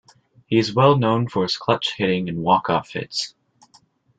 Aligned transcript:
He 0.47 0.55
was 0.57 0.73
well 0.73 0.97
known 0.97 1.29
for 1.29 1.43
his 1.43 1.57
clutch 1.57 1.93
hitting 1.93 2.27
and 2.27 2.39
walkoff 2.39 2.87
hits. 2.93 3.35